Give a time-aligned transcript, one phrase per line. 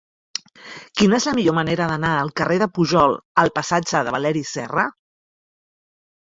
[1.01, 3.13] Quina és la millor manera d'anar del carrer de Pujol
[3.43, 4.87] al passatge de Valeri Serra?